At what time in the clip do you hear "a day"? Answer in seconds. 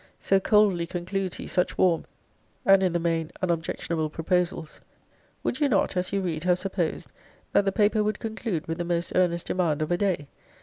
9.91-10.27